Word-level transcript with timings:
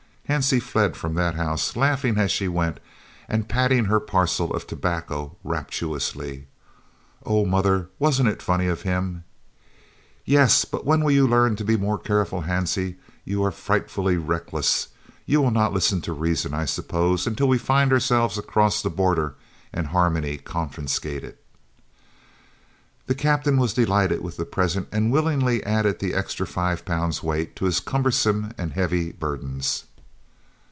Hansie 0.29 0.61
fled 0.61 0.95
from 0.95 1.15
that 1.15 1.35
house, 1.35 1.75
laughing 1.75 2.17
as 2.17 2.31
she 2.31 2.47
went, 2.47 2.79
and 3.27 3.49
patting 3.49 3.83
her 3.83 3.99
parcel 3.99 4.53
of 4.53 4.65
tobacco 4.65 5.35
rapturously. 5.43 6.47
"Oh, 7.25 7.43
mother, 7.45 7.89
wasn't 7.99 8.29
it 8.29 8.41
funny 8.41 8.67
of 8.67 8.83
him?" 8.83 9.25
"Yes, 10.23 10.63
but 10.63 10.85
when 10.85 11.03
will 11.03 11.11
you 11.11 11.27
learn 11.27 11.57
to 11.57 11.65
be 11.65 11.75
more 11.75 11.97
careful? 11.99 12.43
Hansie, 12.43 12.95
you 13.25 13.43
are 13.43 13.51
frightfully 13.51 14.15
reckless. 14.15 14.87
You 15.25 15.41
will 15.41 15.51
not 15.51 15.73
listen 15.73 15.99
to 16.03 16.13
reason, 16.13 16.53
I 16.53 16.63
suppose, 16.63 17.27
until 17.27 17.49
we 17.49 17.57
find 17.57 17.91
ourselves 17.91 18.37
across 18.37 18.81
the 18.81 18.89
border 18.89 19.35
and 19.73 19.87
Harmony 19.87 20.37
confiscated!" 20.37 21.35
The 23.05 23.15
Captain 23.15 23.57
was 23.57 23.73
delighted 23.73 24.21
with 24.21 24.37
the 24.37 24.45
present 24.45 24.87
and 24.93 25.11
willingly 25.11 25.61
added 25.65 25.99
the 25.99 26.13
extra 26.13 26.47
five 26.47 26.85
pounds 26.85 27.21
weight 27.21 27.53
to 27.57 27.65
his 27.65 27.81
cumbrous 27.81 28.25
and 28.25 28.71
heavy 28.71 29.11
burdens. 29.11 29.87